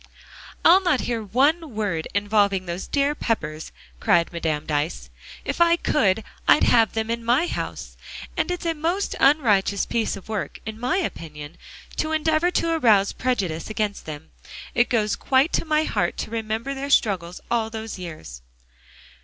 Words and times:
"I'll 0.65 0.81
not 0.81 1.01
hear 1.01 1.21
one 1.21 1.75
word 1.75 2.07
involving 2.15 2.65
those 2.65 2.87
dear 2.87 3.13
Peppers," 3.13 3.71
cried 3.99 4.33
Madame 4.33 4.65
Dyce. 4.65 5.11
"If 5.45 5.61
I 5.61 5.75
could, 5.75 6.23
I'd 6.47 6.63
have 6.63 6.93
them 6.93 7.11
in 7.11 7.23
my 7.23 7.45
house. 7.45 7.97
And 8.35 8.49
it's 8.49 8.65
a 8.65 8.73
most 8.73 9.15
unrighteous 9.19 9.85
piece 9.85 10.15
of 10.15 10.27
work, 10.27 10.59
in 10.65 10.79
my 10.79 10.97
opinion, 10.97 11.55
to 11.97 12.13
endeavor 12.13 12.49
to 12.49 12.71
arouse 12.73 13.11
prejudice 13.13 13.69
against 13.69 14.07
them. 14.07 14.31
It 14.73 14.89
goes 14.89 15.15
quite 15.15 15.53
to 15.53 15.65
my 15.65 15.83
heart 15.83 16.17
to 16.17 16.31
remember 16.31 16.73
their 16.73 16.89
struggles 16.89 17.39
all 17.51 17.69
those 17.69 17.99
years." 17.99 18.41